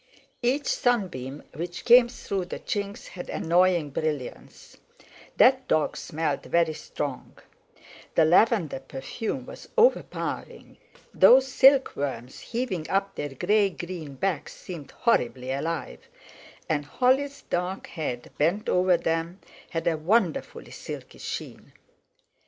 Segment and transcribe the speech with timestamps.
[0.41, 4.75] Each sunbeam which came through the chinks had annoying brilliance;
[5.37, 7.37] that dog smelled very strong;
[8.15, 10.79] the lavender perfume was overpowering;
[11.13, 15.99] those silkworms heaving up their grey green backs seemed horribly alive;
[16.67, 19.39] and Holly's dark head bent over them
[19.69, 21.73] had a wonderfully silky sheen.